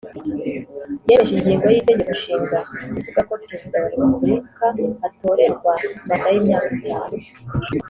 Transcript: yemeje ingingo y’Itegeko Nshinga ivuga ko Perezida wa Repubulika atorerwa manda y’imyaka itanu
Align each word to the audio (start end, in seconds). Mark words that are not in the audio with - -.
yemeje 1.09 1.31
ingingo 1.37 1.65
y’Itegeko 1.73 2.11
Nshinga 2.17 2.59
ivuga 2.97 3.19
ko 3.27 3.33
Perezida 3.41 3.75
wa 3.81 3.87
Repubulika 3.93 4.67
atorerwa 5.07 5.71
manda 6.07 6.29
y’imyaka 6.33 6.69
itanu 6.77 7.17